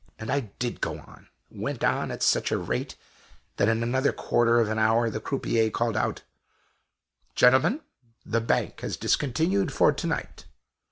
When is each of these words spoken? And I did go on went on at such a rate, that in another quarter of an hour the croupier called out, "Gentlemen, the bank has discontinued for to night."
And 0.17 0.31
I 0.31 0.49
did 0.57 0.81
go 0.81 0.97
on 0.97 1.27
went 1.51 1.83
on 1.83 2.09
at 2.09 2.23
such 2.23 2.51
a 2.51 2.57
rate, 2.57 2.95
that 3.57 3.69
in 3.69 3.83
another 3.83 4.11
quarter 4.11 4.59
of 4.59 4.67
an 4.67 4.79
hour 4.79 5.11
the 5.11 5.19
croupier 5.19 5.69
called 5.69 5.95
out, 5.95 6.23
"Gentlemen, 7.35 7.81
the 8.25 8.41
bank 8.41 8.79
has 8.81 8.97
discontinued 8.97 9.71
for 9.71 9.91
to 9.91 10.07
night." 10.07 10.45